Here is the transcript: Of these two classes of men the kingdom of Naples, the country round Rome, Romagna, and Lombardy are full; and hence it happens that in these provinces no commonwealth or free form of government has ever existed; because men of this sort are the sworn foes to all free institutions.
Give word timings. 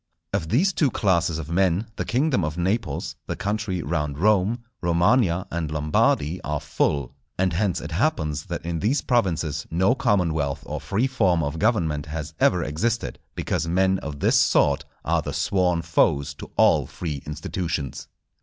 Of 0.33 0.49
these 0.49 0.73
two 0.73 0.89
classes 0.89 1.37
of 1.37 1.51
men 1.51 1.85
the 1.95 2.05
kingdom 2.05 2.43
of 2.43 2.57
Naples, 2.57 3.15
the 3.27 3.35
country 3.35 3.83
round 3.83 4.17
Rome, 4.17 4.63
Romagna, 4.81 5.45
and 5.51 5.69
Lombardy 5.69 6.41
are 6.41 6.59
full; 6.59 7.13
and 7.37 7.53
hence 7.53 7.79
it 7.79 7.91
happens 7.91 8.45
that 8.45 8.65
in 8.65 8.79
these 8.79 9.03
provinces 9.03 9.67
no 9.69 9.93
commonwealth 9.93 10.63
or 10.65 10.81
free 10.81 11.05
form 11.05 11.43
of 11.43 11.59
government 11.59 12.07
has 12.07 12.33
ever 12.39 12.63
existed; 12.63 13.19
because 13.35 13.67
men 13.67 13.99
of 13.99 14.21
this 14.21 14.39
sort 14.39 14.85
are 15.05 15.21
the 15.21 15.33
sworn 15.33 15.83
foes 15.83 16.33
to 16.33 16.49
all 16.57 16.87
free 16.87 17.21
institutions. 17.27 18.07